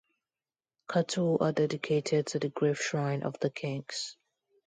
Cattle 0.89 1.37
are 1.41 1.51
dedicated 1.51 2.25
to 2.25 2.39
the 2.39 2.49
grave-shrine 2.49 3.21
of 3.21 3.39
the 3.39 3.51
kings. 3.51 4.17